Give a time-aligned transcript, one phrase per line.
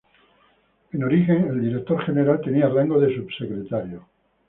[0.93, 4.07] En origen, el director general tenía rango de subsecretario.